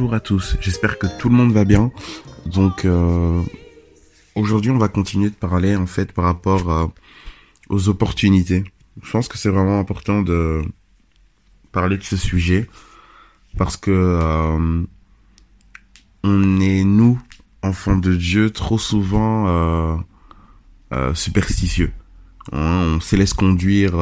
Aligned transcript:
Bonjour 0.00 0.14
à 0.14 0.20
tous, 0.20 0.56
j'espère 0.62 0.98
que 0.98 1.06
tout 1.18 1.28
le 1.28 1.34
monde 1.34 1.52
va 1.52 1.66
bien. 1.66 1.92
Donc 2.46 2.86
euh, 2.86 3.42
aujourd'hui 4.34 4.70
on 4.70 4.78
va 4.78 4.88
continuer 4.88 5.28
de 5.28 5.34
parler 5.34 5.76
en 5.76 5.84
fait 5.84 6.12
par 6.12 6.24
rapport 6.24 6.70
euh, 6.70 6.86
aux 7.68 7.90
opportunités. 7.90 8.64
Je 9.02 9.10
pense 9.10 9.28
que 9.28 9.36
c'est 9.36 9.50
vraiment 9.50 9.78
important 9.78 10.22
de 10.22 10.62
parler 11.70 11.98
de 11.98 12.02
ce 12.02 12.16
sujet 12.16 12.66
parce 13.58 13.76
que 13.76 13.90
euh, 13.90 14.82
on 16.24 16.60
est 16.60 16.82
nous 16.82 17.20
enfants 17.60 17.98
de 17.98 18.14
Dieu 18.14 18.48
trop 18.52 18.78
souvent 18.78 20.02
superstitieux. 21.12 21.92
Hein, 22.52 22.94
on 22.96 23.00
se 23.00 23.16
laisse 23.16 23.34
conduire 23.34 23.92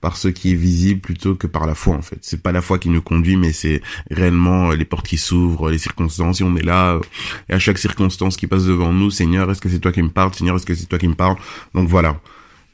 par 0.00 0.16
ce 0.16 0.28
qui 0.28 0.52
est 0.52 0.54
visible 0.54 1.00
plutôt 1.00 1.34
que 1.34 1.46
par 1.46 1.66
la 1.66 1.74
foi 1.74 1.96
en 1.96 2.02
fait. 2.02 2.18
C'est 2.22 2.42
pas 2.42 2.52
la 2.52 2.62
foi 2.62 2.78
qui 2.78 2.88
nous 2.88 3.02
conduit, 3.02 3.36
mais 3.36 3.52
c'est 3.52 3.82
réellement 4.10 4.70
euh, 4.70 4.76
les 4.76 4.84
portes 4.84 5.06
qui 5.06 5.18
s'ouvrent, 5.18 5.70
les 5.70 5.78
circonstances. 5.78 6.40
Et 6.40 6.44
on 6.44 6.56
est 6.56 6.64
là, 6.64 6.94
euh, 6.94 7.00
et 7.48 7.54
à 7.54 7.58
chaque 7.58 7.78
circonstance 7.78 8.36
qui 8.36 8.46
passe 8.46 8.64
devant 8.64 8.92
nous, 8.92 9.10
Seigneur, 9.10 9.50
est-ce 9.50 9.60
que 9.60 9.68
c'est 9.68 9.80
toi 9.80 9.92
qui 9.92 10.02
me 10.02 10.10
parles? 10.10 10.34
Seigneur, 10.34 10.56
est-ce 10.56 10.66
que 10.66 10.74
c'est 10.74 10.86
toi 10.86 10.98
qui 10.98 11.08
me 11.08 11.14
parles? 11.14 11.36
Donc 11.74 11.88
voilà, 11.88 12.20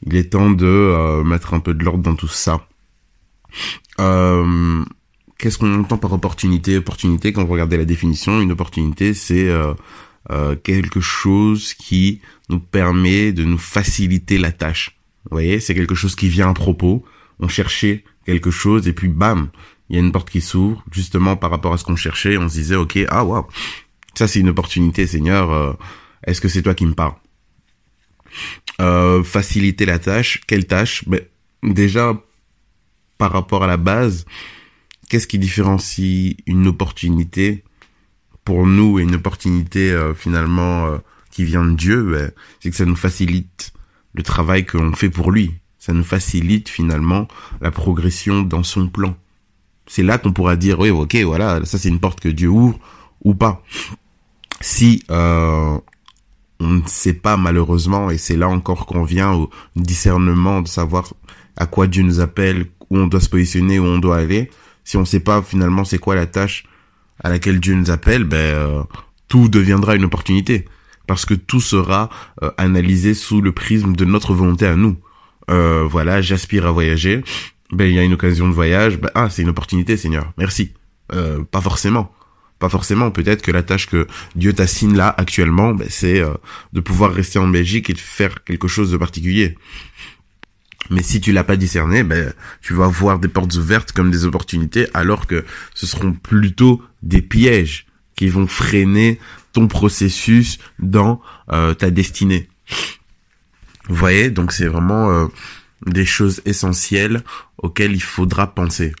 il 0.05 0.15
est 0.15 0.31
temps 0.31 0.51
de 0.51 0.65
euh, 0.65 1.23
mettre 1.23 1.53
un 1.53 1.59
peu 1.59 1.73
de 1.73 1.83
l'ordre 1.83 2.03
dans 2.03 2.15
tout 2.15 2.27
ça. 2.27 2.67
Euh, 3.99 4.83
Qu'est-ce 5.37 5.57
qu'on 5.57 5.73
entend 5.79 5.97
par 5.97 6.13
opportunité? 6.13 6.77
Opportunité, 6.77 7.33
quand 7.33 7.43
vous 7.43 7.51
regardez 7.51 7.77
la 7.77 7.85
définition, 7.85 8.39
une 8.39 8.53
opportunité, 8.53 9.13
c'est 9.13 9.49
euh, 9.49 9.73
euh, 10.31 10.55
quelque 10.55 11.01
chose 11.01 11.73
qui 11.73 12.21
nous 12.49 12.59
permet 12.59 13.33
de 13.33 13.43
nous 13.43 13.57
faciliter 13.57 14.37
la 14.37 14.51
tâche. 14.51 14.94
Vous 15.25 15.31
voyez, 15.37 15.59
c'est 15.59 15.73
quelque 15.75 15.95
chose 15.95 16.15
qui 16.15 16.29
vient 16.29 16.49
à 16.49 16.53
propos. 16.53 17.03
On 17.39 17.47
cherchait 17.47 18.03
quelque 18.25 18.51
chose 18.51 18.87
et 18.87 18.93
puis 18.93 19.07
bam, 19.09 19.49
il 19.89 19.95
y 19.95 19.99
a 19.99 20.01
une 20.01 20.11
porte 20.11 20.29
qui 20.29 20.41
s'ouvre 20.41 20.83
justement 20.91 21.35
par 21.35 21.51
rapport 21.51 21.73
à 21.73 21.77
ce 21.77 21.83
qu'on 21.83 21.95
cherchait. 21.95 22.37
On 22.37 22.47
se 22.47 22.53
disait 22.55 22.75
ok, 22.75 22.99
ah 23.09 23.23
waouh, 23.25 23.45
ça 24.15 24.27
c'est 24.27 24.39
une 24.39 24.49
opportunité, 24.49 25.05
Seigneur. 25.07 25.51
euh, 25.51 25.73
Est-ce 26.25 26.41
que 26.41 26.47
c'est 26.47 26.61
toi 26.61 26.73
qui 26.75 26.85
me 26.85 26.93
parles? 26.93 27.15
Euh, 28.81 29.23
Faciliter 29.23 29.85
la 29.85 29.99
tâche. 29.99 30.41
Quelle 30.47 30.65
tâche? 30.67 31.03
Ben, 31.07 31.21
Déjà 31.63 32.13
par 33.17 33.31
rapport 33.31 33.63
à 33.63 33.67
la 33.67 33.77
base, 33.77 34.25
qu'est-ce 35.09 35.25
qui 35.27 35.39
différencie 35.39 36.35
une 36.45 36.67
opportunité 36.67 37.63
pour 38.43 38.67
nous 38.67 38.99
et 38.99 39.03
une 39.03 39.15
opportunité 39.15 39.91
euh, 39.91 40.13
finalement 40.13 40.85
euh, 40.87 40.97
qui 41.31 41.43
vient 41.45 41.65
de 41.65 41.75
Dieu? 41.75 42.03
Ben, 42.03 42.31
C'est 42.59 42.69
que 42.69 42.75
ça 42.75 42.85
nous 42.85 42.95
facilite 42.95 43.71
le 44.15 44.23
travail 44.23 44.65
que 44.65 44.77
l'on 44.77 44.93
fait 44.93 45.09
pour 45.09 45.31
lui. 45.31 45.53
Ça 45.77 45.93
nous 45.93 46.03
facilite 46.03 46.69
finalement 46.69 47.27
la 47.61 47.71
progression 47.71 48.41
dans 48.41 48.63
son 48.63 48.87
plan. 48.87 49.15
C'est 49.87 50.03
là 50.03 50.17
qu'on 50.17 50.33
pourra 50.33 50.55
dire, 50.55 50.79
oui, 50.79 50.89
ok, 50.89 51.15
voilà, 51.25 51.63
ça 51.65 51.77
c'est 51.77 51.89
une 51.89 51.99
porte 51.99 52.19
que 52.19 52.29
Dieu 52.29 52.49
ouvre 52.49 52.79
ou 53.23 53.35
pas. 53.35 53.63
Si 54.61 55.03
euh, 55.11 55.77
on 56.59 56.67
ne 56.67 56.87
sait 56.87 57.13
pas 57.13 57.37
malheureusement, 57.37 58.09
et 58.09 58.17
c'est 58.17 58.35
là 58.35 58.49
encore 58.49 58.87
qu'on 58.87 59.03
vient 59.03 59.33
au 59.33 59.49
discernement 59.75 60.61
de 60.61 60.67
savoir 60.67 61.13
à 61.57 61.67
quoi 61.67 61.87
Dieu 61.87 62.03
nous 62.03 62.19
appelle, 62.19 62.67
où 62.89 62.97
on 62.97 63.07
doit 63.07 63.19
se 63.19 63.29
positionner, 63.29 63.79
où 63.79 63.85
on 63.85 63.99
doit 63.99 64.17
aller. 64.17 64.49
Si 64.83 64.97
on 64.97 65.01
ne 65.01 65.05
sait 65.05 65.19
pas 65.19 65.41
finalement 65.41 65.83
c'est 65.83 65.97
quoi 65.97 66.15
la 66.15 66.25
tâche 66.25 66.65
à 67.23 67.29
laquelle 67.29 67.59
Dieu 67.59 67.75
nous 67.75 67.91
appelle, 67.91 68.23
ben 68.23 68.37
euh, 68.37 68.83
tout 69.27 69.49
deviendra 69.49 69.95
une 69.95 70.05
opportunité 70.05 70.65
parce 71.07 71.25
que 71.25 71.33
tout 71.33 71.61
sera 71.61 72.09
euh, 72.43 72.51
analysé 72.57 73.13
sous 73.13 73.41
le 73.41 73.51
prisme 73.51 73.95
de 73.95 74.05
notre 74.05 74.33
volonté 74.33 74.65
à 74.65 74.75
nous. 74.75 74.97
Euh, 75.49 75.83
voilà, 75.89 76.21
j'aspire 76.21 76.65
à 76.65 76.71
voyager. 76.71 77.23
Ben 77.71 77.85
il 77.85 77.95
y 77.95 77.99
a 77.99 78.03
une 78.03 78.13
occasion 78.13 78.47
de 78.47 78.53
voyage. 78.53 78.97
Ben 78.97 79.11
ah 79.15 79.29
c'est 79.29 79.41
une 79.41 79.49
opportunité, 79.49 79.97
Seigneur. 79.97 80.31
Merci. 80.37 80.73
Euh, 81.13 81.43
pas 81.43 81.61
forcément. 81.61 82.11
Pas 82.59 82.69
forcément. 82.69 83.11
Peut-être 83.11 83.41
que 83.41 83.51
la 83.51 83.63
tâche 83.63 83.87
que 83.87 84.07
Dieu 84.35 84.53
t'assigne 84.53 84.95
là 84.95 85.13
actuellement, 85.17 85.73
ben, 85.73 85.87
c'est 85.89 86.21
euh, 86.21 86.33
de 86.73 86.79
pouvoir 86.79 87.13
rester 87.13 87.39
en 87.39 87.47
Belgique 87.47 87.89
et 87.89 87.93
de 87.93 87.99
faire 87.99 88.43
quelque 88.43 88.67
chose 88.67 88.91
de 88.91 88.97
particulier. 88.97 89.57
Mais 90.91 91.01
si 91.01 91.19
tu 91.19 91.31
l'as 91.31 91.43
pas 91.43 91.55
discerné, 91.55 92.03
ben 92.03 92.33
tu 92.61 92.73
vas 92.73 92.87
voir 92.87 93.19
des 93.19 93.27
portes 93.27 93.55
ouvertes 93.55 93.91
comme 93.91 94.11
des 94.11 94.25
opportunités, 94.25 94.87
alors 94.93 95.25
que 95.25 95.43
ce 95.73 95.87
seront 95.87 96.13
plutôt 96.13 96.81
des 97.01 97.21
pièges 97.23 97.87
qui 98.15 98.29
vont 98.29 98.47
freiner 98.47 99.19
ton 99.55 99.67
processus 99.69 100.59
dans 100.79 101.21
euh, 101.53 101.73
ta 101.73 101.89
destinée. 101.89 102.49
Voyez, 103.87 104.29
donc 104.29 104.51
c'est 104.51 104.67
vraiment 104.67 105.09
euh, 105.09 105.27
des 105.85 106.05
choses 106.05 106.41
essentielles 106.45 107.23
auxquelles 107.57 107.93
il 107.93 108.03
faudra 108.03 108.53
penser. 108.53 108.93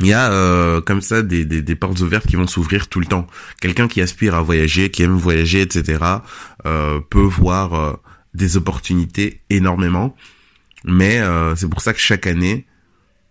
Il 0.00 0.06
y 0.06 0.12
a 0.12 0.32
euh, 0.32 0.80
comme 0.80 1.00
ça 1.00 1.22
des, 1.22 1.44
des, 1.44 1.62
des 1.62 1.76
portes 1.76 2.00
ouvertes 2.00 2.26
qui 2.26 2.34
vont 2.34 2.48
s'ouvrir 2.48 2.88
tout 2.88 2.98
le 2.98 3.06
temps. 3.06 3.28
Quelqu'un 3.60 3.86
qui 3.86 4.00
aspire 4.00 4.34
à 4.34 4.42
voyager, 4.42 4.90
qui 4.90 5.04
aime 5.04 5.16
voyager, 5.16 5.60
etc., 5.62 5.98
peut 6.64 7.20
voir 7.20 7.98
des 8.34 8.56
opportunités 8.56 9.42
énormément. 9.48 10.16
Mais 10.84 11.20
c'est 11.56 11.68
pour 11.68 11.82
ça 11.82 11.92
que 11.92 12.00
chaque 12.00 12.26
année, 12.26 12.66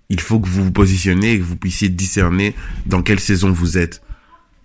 il 0.09 0.19
faut 0.19 0.39
que 0.39 0.47
vous 0.47 0.65
vous 0.65 0.71
positionnez 0.71 1.33
et 1.33 1.39
que 1.39 1.43
vous 1.43 1.55
puissiez 1.55 1.89
discerner 1.89 2.55
dans 2.85 3.01
quelle 3.01 3.19
saison 3.19 3.51
vous 3.51 3.77
êtes. 3.77 4.01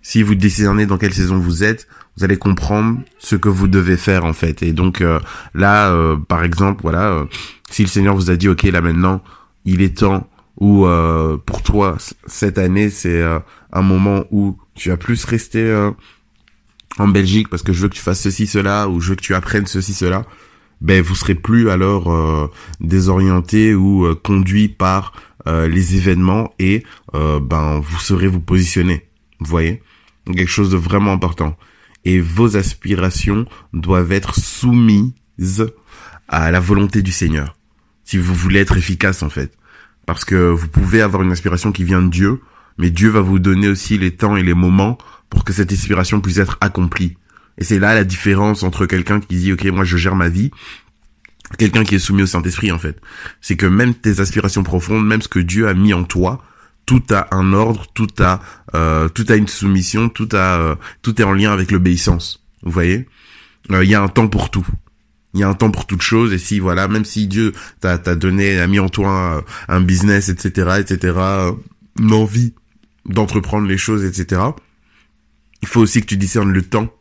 Si 0.07 0.21
vous 0.21 0.35
discernez 0.35 0.85
dans 0.85 0.99
quelle 0.99 1.15
saison 1.15 1.39
vous 1.39 1.63
êtes, 1.63 1.87
vous 2.15 2.23
allez 2.23 2.37
comprendre 2.37 2.99
ce 3.17 3.35
que 3.35 3.49
vous 3.49 3.67
devez 3.67 3.97
faire 3.97 4.23
en 4.23 4.33
fait. 4.33 4.61
Et 4.61 4.71
donc 4.71 5.01
euh, 5.01 5.19
là, 5.55 5.89
euh, 5.89 6.15
par 6.15 6.43
exemple, 6.43 6.83
voilà, 6.83 7.09
euh, 7.09 7.25
si 7.71 7.81
le 7.81 7.87
Seigneur 7.87 8.15
vous 8.15 8.29
a 8.29 8.35
dit, 8.35 8.47
ok, 8.47 8.61
là 8.65 8.81
maintenant, 8.81 9.23
il 9.65 9.81
est 9.81 9.97
temps 9.97 10.29
où 10.57 10.85
euh, 10.85 11.37
pour 11.43 11.63
toi 11.63 11.97
cette 12.27 12.59
année 12.59 12.91
c'est 12.91 13.19
euh, 13.19 13.39
un 13.73 13.81
moment 13.81 14.25
où 14.29 14.59
tu 14.75 14.89
vas 14.89 14.97
plus 14.97 15.25
rester 15.25 15.63
euh, 15.63 15.89
en 16.99 17.07
Belgique 17.07 17.49
parce 17.49 17.63
que 17.63 17.73
je 17.73 17.81
veux 17.81 17.89
que 17.89 17.95
tu 17.95 18.01
fasses 18.03 18.21
ceci 18.21 18.45
cela 18.45 18.87
ou 18.87 19.01
je 19.01 19.09
veux 19.09 19.15
que 19.15 19.23
tu 19.23 19.33
apprennes 19.33 19.65
ceci 19.65 19.95
cela 19.95 20.23
ben 20.81 21.01
vous 21.01 21.15
serez 21.15 21.33
plus 21.33 21.71
alors 21.71 22.51
désorienté 22.79 23.73
ou 23.73 24.07
conduit 24.23 24.69
par 24.69 25.13
les 25.45 25.95
événements 25.95 26.53
et 26.59 26.83
ben 27.13 27.79
vous 27.79 27.99
saurez 27.99 28.27
vous 28.27 28.39
positionner 28.39 29.07
vous 29.39 29.47
voyez? 29.47 29.81
Quelque 30.33 30.51
chose 30.51 30.71
de 30.71 30.77
vraiment 30.77 31.13
important. 31.13 31.57
Et 32.03 32.19
vos 32.19 32.55
aspirations 32.57 33.45
doivent 33.73 34.11
être 34.11 34.35
soumises 34.35 35.67
à 36.27 36.51
la 36.51 36.59
volonté 36.59 37.01
du 37.01 37.11
Seigneur. 37.11 37.55
Si 38.03 38.17
vous 38.17 38.33
voulez 38.33 38.59
être 38.59 38.77
efficace 38.77 39.23
en 39.23 39.29
fait. 39.29 39.57
Parce 40.05 40.23
que 40.23 40.51
vous 40.51 40.67
pouvez 40.67 41.01
avoir 41.01 41.23
une 41.23 41.31
aspiration 41.31 41.71
qui 41.71 41.83
vient 41.83 42.01
de 42.01 42.09
Dieu 42.09 42.39
mais 42.77 42.89
Dieu 42.89 43.09
va 43.09 43.21
vous 43.21 43.39
donner 43.39 43.67
aussi 43.67 43.97
les 43.97 44.11
temps 44.11 44.35
et 44.35 44.43
les 44.43 44.53
moments 44.53 44.97
pour 45.29 45.43
que 45.43 45.53
cette 45.53 45.71
aspiration 45.71 46.21
puisse 46.21 46.37
être 46.37 46.57
accomplie. 46.61 47.17
Et 47.57 47.63
c'est 47.63 47.79
là 47.79 47.93
la 47.93 48.03
différence 48.03 48.63
entre 48.63 48.85
quelqu'un 48.85 49.19
qui 49.19 49.37
dit, 49.37 49.53
OK, 49.53 49.63
moi 49.65 49.85
je 49.85 49.97
gère 49.97 50.15
ma 50.15 50.29
vie, 50.29 50.51
quelqu'un 51.57 51.83
qui 51.83 51.95
est 51.95 51.99
soumis 51.99 52.23
au 52.23 52.27
Saint-Esprit, 52.27 52.71
en 52.71 52.79
fait. 52.79 52.99
C'est 53.39 53.55
que 53.55 53.65
même 53.65 53.93
tes 53.93 54.19
aspirations 54.19 54.63
profondes, 54.63 55.05
même 55.05 55.21
ce 55.21 55.29
que 55.29 55.39
Dieu 55.39 55.67
a 55.67 55.73
mis 55.73 55.93
en 55.93 56.03
toi, 56.03 56.43
tout 56.85 57.03
a 57.11 57.33
un 57.35 57.53
ordre, 57.53 57.87
tout 57.93 58.07
a, 58.19 58.41
euh, 58.73 59.09
tout 59.09 59.25
a 59.29 59.35
une 59.35 59.47
soumission, 59.47 60.09
tout 60.09 60.29
a, 60.33 60.59
euh, 60.59 60.75
tout 61.01 61.19
est 61.21 61.23
en 61.25 61.33
lien 61.33 61.51
avec 61.51 61.71
l'obéissance. 61.71 62.43
Vous 62.63 62.71
voyez? 62.71 63.07
Euh, 63.71 63.83
Il 63.83 63.89
y 63.89 63.95
a 63.95 64.01
un 64.01 64.07
temps 64.07 64.27
pour 64.27 64.49
tout. 64.49 64.65
Il 65.33 65.41
y 65.41 65.43
a 65.43 65.49
un 65.49 65.53
temps 65.53 65.71
pour 65.71 65.85
toute 65.85 66.01
chose, 66.01 66.31
et 66.31 66.37
si, 66.37 66.59
voilà, 66.59 66.87
même 66.87 67.03
si 67.03 67.27
Dieu 67.27 67.51
t'a, 67.81 67.97
t'a 67.97 68.15
donné, 68.15 68.57
a 68.59 68.67
mis 68.67 68.79
en 68.79 68.87
toi 68.87 69.43
un, 69.67 69.75
un 69.75 69.81
business, 69.81 70.29
etc., 70.29 70.77
etc., 70.79 71.13
euh, 71.17 71.51
une 71.99 72.13
envie 72.13 72.53
d'entreprendre 73.05 73.67
les 73.67 73.77
choses, 73.77 74.05
etc., 74.05 74.41
il 75.61 75.67
faut 75.67 75.81
aussi 75.81 76.01
que 76.01 76.05
tu 76.05 76.17
discernes 76.17 76.51
le 76.51 76.61
temps 76.61 76.93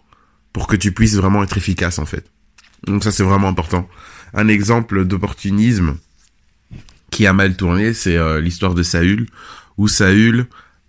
pour 0.53 0.67
que 0.67 0.77
tu 0.77 0.93
puisses 0.93 1.17
vraiment 1.17 1.43
être 1.43 1.59
efficace 1.59 1.99
en 1.99 2.07
fait. 2.07 2.31
Donc 2.87 3.05
ça, 3.05 3.13
c'est 3.13 3.23
vraiment 3.23 3.49
important. 3.49 3.89
Un 4.33 4.49
exemple 4.49 5.05
d'opportunisme 5.05 5.97
qui 7.11 7.27
a 7.27 7.33
mal 7.33 7.57
tourné, 7.57 7.95
c'est 7.95 8.17
euh, 8.17 8.41
l'histoire 8.41 8.75
de 8.75 8.83
Saül, 8.83 9.27
où 9.79 9.89
Saül 9.89 10.47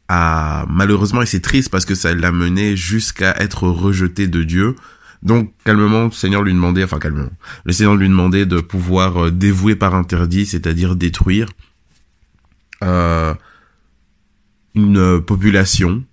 a 0.07 0.65
malheureusement, 0.69 1.21
et 1.21 1.25
c'est 1.25 1.39
triste 1.39 1.69
parce 1.69 1.85
que 1.85 1.95
ça 1.95 2.13
l'a 2.13 2.31
mené 2.31 2.75
jusqu'à 2.77 3.35
être 3.39 3.67
rejeté 3.67 4.27
de 4.27 4.43
Dieu. 4.43 4.75
Donc 5.23 5.53
calmement, 5.63 6.05
le 6.05 6.11
Seigneur 6.11 6.43
lui 6.43 6.53
demandait, 6.53 6.83
enfin 6.83 6.99
calmement, 6.99 7.31
le 7.63 7.73
Seigneur 7.73 7.95
lui 7.95 8.07
demandait 8.07 8.45
de 8.45 8.59
pouvoir 8.59 9.25
euh, 9.25 9.31
dévouer 9.31 9.75
par 9.75 9.95
interdit, 9.95 10.45
c'est-à-dire 10.45 10.95
détruire 10.95 11.47
euh, 12.83 13.33
une 14.75 15.21
population, 15.21 16.03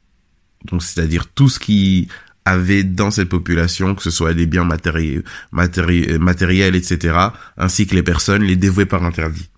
donc 0.71 0.83
c'est-à-dire 0.83 1.27
tout 1.27 1.49
ce 1.49 1.59
qui 1.59 2.09
avait 2.45 2.85
dans 2.85 3.11
cette 3.11 3.29
population, 3.29 3.95
que 3.95 4.03
ce 4.03 4.11
soit 4.11 4.35
des 4.35 4.47
biens 4.47 4.65
matériels, 4.65 5.23
matériels, 5.53 6.75
etc., 6.75 7.17
ainsi 7.57 7.87
que 7.87 7.95
les 7.95 8.03
personnes, 8.03 8.43
les 8.43 8.57
dévouer 8.57 8.87
par 8.87 9.05
interdit. 9.05 9.49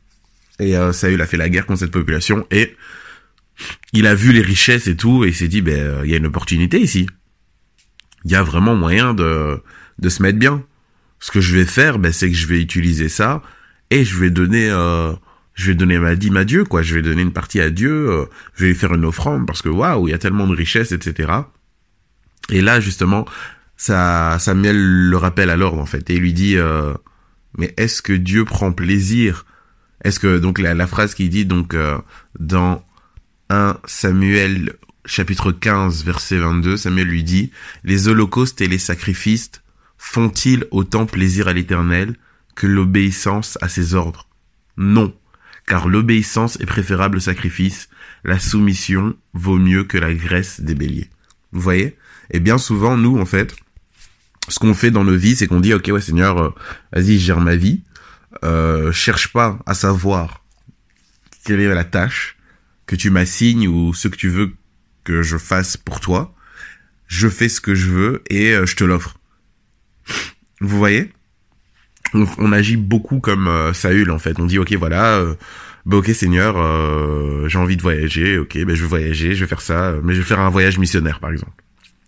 Et 0.58 0.76
euh, 0.76 0.92
Saül 0.92 1.20
a 1.20 1.26
fait 1.26 1.36
la 1.36 1.48
guerre 1.48 1.66
contre 1.66 1.80
cette 1.80 1.90
population 1.90 2.46
et 2.50 2.76
il 3.92 4.06
a 4.06 4.14
vu 4.14 4.32
les 4.32 4.40
richesses 4.40 4.86
et 4.86 4.96
tout 4.96 5.24
et 5.24 5.28
il 5.28 5.34
s'est 5.34 5.48
dit, 5.48 5.62
ben, 5.62 5.78
euh, 5.78 6.02
il 6.04 6.10
y 6.10 6.14
a 6.14 6.16
une 6.16 6.26
opportunité 6.26 6.80
ici. 6.80 7.06
Il 8.24 8.30
y 8.30 8.34
a 8.34 8.42
vraiment 8.42 8.74
moyen 8.74 9.14
de, 9.14 9.62
de 9.98 10.08
se 10.08 10.22
mettre 10.22 10.38
bien. 10.38 10.62
Ce 11.20 11.30
que 11.30 11.40
je 11.40 11.56
vais 11.56 11.64
faire, 11.64 11.98
ben, 11.98 12.12
c'est 12.12 12.30
que 12.30 12.36
je 12.36 12.46
vais 12.46 12.60
utiliser 12.60 13.08
ça 13.08 13.42
et 13.90 14.04
je 14.04 14.18
vais 14.18 14.30
donner, 14.30 14.68
euh, 14.70 15.12
je 15.54 15.66
vais 15.66 15.74
donner 15.74 15.98
ma 15.98 16.16
dîme 16.16 16.36
à 16.36 16.44
Dieu, 16.44 16.64
quoi. 16.64 16.82
Je 16.82 16.94
vais 16.94 17.02
donner 17.02 17.22
une 17.22 17.32
partie 17.32 17.60
à 17.60 17.70
Dieu, 17.70 18.10
euh, 18.10 18.24
je 18.54 18.62
vais 18.62 18.68
lui 18.70 18.76
faire 18.76 18.94
une 18.94 19.04
offrande 19.04 19.46
parce 19.46 19.62
que 19.62 19.68
waouh, 19.68 20.08
il 20.08 20.10
y 20.10 20.14
a 20.14 20.18
tellement 20.18 20.46
de 20.46 20.54
richesses, 20.54 20.92
etc. 20.92 21.32
Et 22.50 22.60
là, 22.60 22.80
justement, 22.80 23.26
ça, 23.76 24.38
Samuel 24.38 24.76
le 24.76 25.16
rappelle 25.16 25.50
à 25.50 25.56
l'ordre, 25.56 25.80
en 25.80 25.86
fait, 25.86 26.08
et 26.10 26.14
il 26.14 26.20
lui 26.20 26.32
dit, 26.32 26.56
euh, 26.56 26.94
mais 27.56 27.74
est-ce 27.76 28.02
que 28.02 28.12
Dieu 28.12 28.44
prend 28.44 28.72
plaisir? 28.72 29.46
Est-ce 30.02 30.20
que, 30.20 30.38
donc, 30.38 30.58
la, 30.58 30.74
la 30.74 30.86
phrase 30.86 31.14
qu'il 31.14 31.30
dit, 31.30 31.46
donc, 31.46 31.74
euh, 31.74 31.98
dans 32.38 32.84
1 33.50 33.78
Samuel, 33.84 34.74
chapitre 35.04 35.52
15, 35.52 36.04
verset 36.04 36.38
22, 36.38 36.76
Samuel 36.76 37.08
lui 37.08 37.22
dit, 37.22 37.50
les 37.84 38.08
holocaustes 38.08 38.60
et 38.60 38.68
les 38.68 38.78
sacrifices 38.78 39.52
font-ils 39.98 40.66
autant 40.70 41.06
plaisir 41.06 41.48
à 41.48 41.52
l'éternel 41.52 42.16
que 42.54 42.66
l'obéissance 42.66 43.58
à 43.60 43.68
ses 43.68 43.94
ordres? 43.94 44.28
Non, 44.76 45.14
car 45.66 45.88
l'obéissance 45.88 46.58
est 46.60 46.66
préférable 46.66 47.18
au 47.18 47.20
sacrifice, 47.20 47.88
la 48.24 48.38
soumission 48.38 49.14
vaut 49.34 49.58
mieux 49.58 49.84
que 49.84 49.98
la 49.98 50.14
graisse 50.14 50.60
des 50.60 50.74
béliers. 50.74 51.10
Vous 51.52 51.60
voyez? 51.60 51.96
Et 52.30 52.40
bien 52.40 52.58
souvent, 52.58 52.96
nous, 52.96 53.18
en 53.18 53.26
fait, 53.26 53.54
ce 54.48 54.58
qu'on 54.58 54.74
fait 54.74 54.90
dans 54.90 55.04
nos 55.04 55.16
vies, 55.16 55.36
c'est 55.36 55.46
qu'on 55.46 55.60
dit, 55.60 55.74
ok, 55.74 55.90
ouais, 55.92 56.00
Seigneur, 56.00 56.38
euh, 56.38 56.50
vas-y, 56.92 57.18
gère 57.18 57.40
ma 57.40 57.56
vie. 57.56 57.82
Euh, 58.42 58.90
cherche 58.92 59.32
pas 59.32 59.58
à 59.64 59.74
savoir 59.74 60.42
quelle 61.44 61.60
est 61.60 61.72
la 61.72 61.84
tâche 61.84 62.36
que 62.86 62.96
tu 62.96 63.10
m'assignes 63.10 63.68
ou 63.68 63.94
ce 63.94 64.08
que 64.08 64.16
tu 64.16 64.28
veux 64.28 64.54
que 65.04 65.22
je 65.22 65.36
fasse 65.36 65.76
pour 65.76 66.00
toi. 66.00 66.34
Je 67.06 67.28
fais 67.28 67.48
ce 67.48 67.60
que 67.60 67.74
je 67.74 67.90
veux 67.90 68.22
et 68.30 68.52
euh, 68.52 68.66
je 68.66 68.76
te 68.76 68.84
l'offre. 68.84 69.18
Vous 70.60 70.78
voyez? 70.78 71.12
On, 72.14 72.52
agit 72.52 72.76
beaucoup 72.76 73.18
comme 73.18 73.48
euh, 73.48 73.72
Saül 73.72 74.10
en 74.10 74.18
fait. 74.18 74.38
On 74.38 74.46
dit 74.46 74.58
ok 74.58 74.72
voilà, 74.74 75.18
euh, 75.18 75.34
bah 75.84 75.96
ok 75.96 76.10
Seigneur, 76.10 76.54
j'ai 77.48 77.58
envie 77.58 77.76
de 77.76 77.82
voyager, 77.82 78.38
ok, 78.38 78.56
ben 78.64 78.74
je 78.74 78.82
vais 78.82 78.88
voyager, 78.88 79.34
je 79.34 79.40
vais 79.40 79.48
faire 79.48 79.60
ça, 79.60 79.96
mais 80.02 80.14
je 80.14 80.20
vais 80.20 80.24
faire 80.24 80.40
un 80.40 80.48
voyage 80.48 80.78
missionnaire 80.78 81.20
par 81.20 81.30
exemple. 81.30 81.62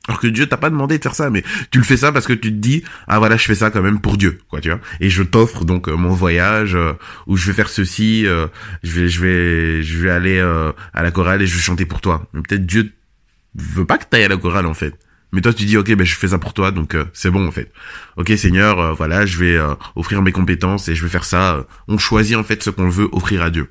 Alors 0.08 0.20
que 0.20 0.26
Dieu 0.28 0.46
t'a 0.46 0.56
pas 0.56 0.70
demandé 0.70 0.98
de 0.98 1.02
faire 1.02 1.14
ça, 1.14 1.30
mais 1.30 1.42
tu 1.70 1.78
le 1.78 1.84
fais 1.84 1.96
ça 1.96 2.12
parce 2.12 2.26
que 2.26 2.32
tu 2.32 2.52
te 2.52 2.56
dis 2.56 2.84
ah 3.08 3.18
voilà 3.18 3.36
je 3.36 3.44
fais 3.44 3.54
ça 3.54 3.70
quand 3.70 3.82
même 3.82 4.00
pour 4.00 4.16
Dieu 4.16 4.38
quoi 4.48 4.60
tu 4.60 4.70
vois 4.70 4.80
et 5.00 5.10
je 5.10 5.22
t'offre 5.22 5.64
donc 5.64 5.88
euh, 5.88 5.96
mon 5.96 6.10
voyage 6.10 6.74
euh, 6.76 6.92
où 7.26 7.36
je 7.36 7.46
vais 7.46 7.52
faire 7.52 7.68
ceci, 7.68 8.26
euh, 8.26 8.46
je 8.82 9.00
vais 9.00 9.08
je 9.08 9.20
vais 9.20 9.82
je 9.82 9.98
vais 9.98 10.10
aller 10.10 10.40
à 10.40 11.02
la 11.02 11.10
chorale 11.10 11.42
et 11.42 11.46
je 11.46 11.56
vais 11.56 11.62
chanter 11.62 11.86
pour 11.86 12.00
toi. 12.00 12.26
Mais 12.32 12.42
peut-être 12.42 12.66
Dieu 12.66 12.92
veut 13.54 13.84
pas 13.84 13.98
que 13.98 14.04
tu 14.08 14.16
ailles 14.16 14.24
à 14.24 14.28
la 14.28 14.36
chorale 14.36 14.66
en 14.66 14.74
fait. 14.74 14.94
Mais 15.32 15.40
toi 15.40 15.52
tu 15.52 15.64
dis 15.64 15.76
ok 15.76 15.92
ben 15.94 16.06
je 16.06 16.14
fais 16.14 16.28
ça 16.28 16.38
pour 16.38 16.54
toi 16.54 16.70
donc 16.70 16.96
c'est 17.12 17.30
bon 17.30 17.46
en 17.46 17.50
fait. 17.50 17.72
Ok 18.16 18.32
Seigneur 18.36 18.94
voilà 18.94 19.26
je 19.26 19.38
vais 19.38 19.58
offrir 19.96 20.22
mes 20.22 20.32
compétences 20.32 20.88
et 20.88 20.94
je 20.94 21.02
vais 21.02 21.10
faire 21.10 21.24
ça. 21.24 21.66
On 21.88 21.98
choisit 21.98 22.36
en 22.36 22.44
fait 22.44 22.62
ce 22.62 22.70
qu'on 22.70 22.88
veut 22.88 23.08
offrir 23.12 23.42
à 23.42 23.50
Dieu. 23.50 23.70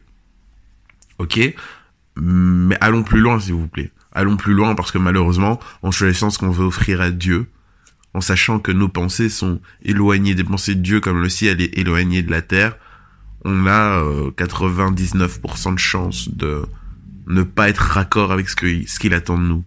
Ok? 1.18 1.40
Mais 2.18 2.78
allons 2.82 3.04
plus 3.04 3.20
loin 3.20 3.40
s'il 3.40 3.54
vous 3.54 3.68
plaît 3.68 3.92
allons 4.16 4.38
plus 4.38 4.54
loin 4.54 4.74
parce 4.74 4.92
que 4.92 4.98
malheureusement, 4.98 5.60
en 5.84 5.92
choisissant 5.92 6.32
ce 6.32 6.40
qu'on 6.40 6.50
veut 6.50 6.66
offrir 6.66 7.02
à 7.02 7.12
Dieu, 7.12 7.48
en 8.16 8.22
sachant 8.22 8.60
que 8.60 8.72
nos 8.72 8.88
pensées 8.88 9.30
sont 9.30 9.60
éloignées 9.84 10.34
des 10.34 10.44
pensées 10.44 10.74
de 10.74 10.82
Dieu 10.82 11.02
comme 11.02 11.22
le 11.22 11.30
ciel 11.30 11.62
est 11.62 11.78
éloigné 11.78 12.24
de 12.24 12.32
la 12.32 12.42
terre, 12.42 12.78
on 13.44 13.68
a 13.68 14.02
99% 14.38 15.70
euh, 15.70 15.74
de 15.74 15.80
chances 15.80 16.30
de 16.30 16.66
ne 17.28 17.44
pas 17.44 17.70
être 17.70 17.80
raccord 17.80 18.32
avec 18.32 18.50
ce 18.50 18.56
qu'il 18.56 18.88
ce 18.88 19.00
qu'il 19.00 19.14
attend 19.14 19.38
de 19.38 19.44
nous. 19.44 19.64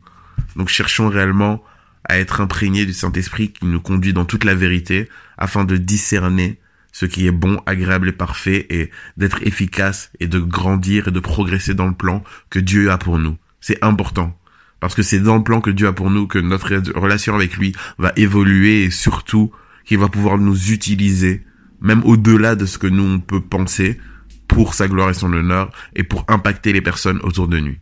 Donc 0.56 0.68
cherchons 0.68 1.08
réellement 1.08 1.62
à 2.08 2.18
être 2.18 2.40
imprégnés 2.40 2.86
du 2.86 2.94
Saint-Esprit 2.94 3.52
qui 3.52 3.66
nous 3.66 3.80
conduit 3.80 4.14
dans 4.14 4.24
toute 4.24 4.44
la 4.44 4.54
vérité 4.54 5.08
afin 5.36 5.64
de 5.64 5.76
discerner 5.76 6.58
ce 6.90 7.04
qui 7.06 7.26
est 7.26 7.32
bon, 7.32 7.60
agréable 7.66 8.08
et 8.08 8.12
parfait 8.12 8.66
et 8.70 8.90
d'être 9.18 9.42
efficace 9.46 10.10
et 10.20 10.26
de 10.26 10.40
grandir 10.40 11.08
et 11.08 11.10
de 11.10 11.20
progresser 11.20 11.74
dans 11.74 11.86
le 11.86 11.94
plan 11.94 12.24
que 12.50 12.58
Dieu 12.58 12.90
a 12.90 12.98
pour 12.98 13.18
nous. 13.18 13.36
C'est 13.60 13.82
important. 13.82 14.38
Parce 14.80 14.94
que 14.94 15.02
c'est 15.02 15.20
dans 15.20 15.36
le 15.36 15.42
plan 15.42 15.60
que 15.60 15.70
Dieu 15.70 15.88
a 15.88 15.92
pour 15.92 16.10
nous 16.10 16.26
que 16.26 16.38
notre 16.38 16.74
relation 16.98 17.34
avec 17.34 17.56
lui 17.56 17.74
va 17.98 18.12
évoluer 18.16 18.84
et 18.84 18.90
surtout 18.90 19.50
qu'il 19.84 19.98
va 19.98 20.08
pouvoir 20.08 20.38
nous 20.38 20.70
utiliser, 20.70 21.44
même 21.80 22.04
au-delà 22.04 22.54
de 22.54 22.66
ce 22.66 22.78
que 22.78 22.86
nous 22.86 23.02
on 23.02 23.18
peut 23.18 23.40
penser, 23.40 23.98
pour 24.46 24.74
sa 24.74 24.88
gloire 24.88 25.10
et 25.10 25.14
son 25.14 25.32
honneur 25.32 25.70
et 25.94 26.04
pour 26.04 26.24
impacter 26.28 26.72
les 26.72 26.80
personnes 26.80 27.20
autour 27.22 27.48
de 27.48 27.58
nous. 27.58 27.76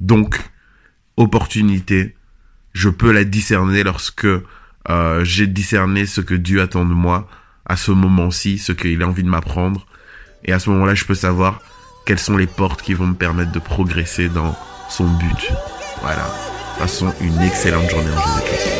Donc, 0.00 0.38
opportunité, 1.16 2.16
je 2.72 2.88
peux 2.88 3.12
la 3.12 3.24
discerner 3.24 3.82
lorsque 3.82 4.26
euh, 4.88 5.24
j'ai 5.24 5.46
discerné 5.46 6.06
ce 6.06 6.20
que 6.20 6.34
Dieu 6.34 6.60
attend 6.60 6.84
de 6.84 6.94
moi 6.94 7.28
à 7.66 7.76
ce 7.76 7.90
moment-ci, 7.90 8.58
ce 8.58 8.72
qu'il 8.72 9.02
a 9.02 9.08
envie 9.08 9.22
de 9.22 9.28
m'apprendre. 9.28 9.86
Et 10.44 10.52
à 10.52 10.58
ce 10.58 10.70
moment-là, 10.70 10.94
je 10.94 11.04
peux 11.04 11.14
savoir 11.14 11.60
quelles 12.06 12.18
sont 12.18 12.36
les 12.36 12.46
portes 12.46 12.82
qui 12.82 12.94
vont 12.94 13.06
me 13.06 13.14
permettre 13.14 13.52
de 13.52 13.58
progresser 13.58 14.28
dans 14.28 14.56
son 14.90 15.04
but. 15.04 15.52
Voilà. 16.02 16.26
Passons 16.78 17.12
une 17.20 17.40
excellente 17.42 17.88
journée 17.90 18.10
en 18.10 18.20
Jésus-Christ. 18.20 18.79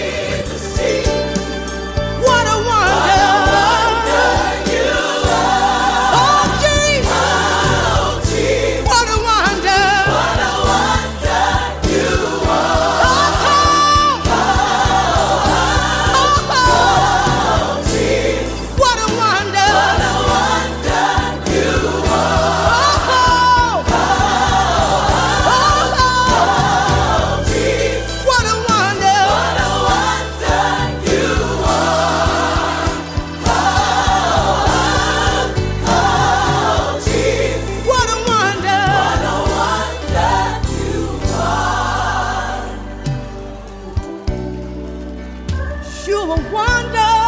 You 46.11 46.23
a 46.23 46.37
wonder. 46.51 47.20